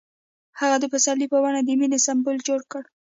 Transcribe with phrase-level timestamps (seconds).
[0.59, 2.83] هغه د پسرلی په بڼه د مینې سمبول جوړ کړ.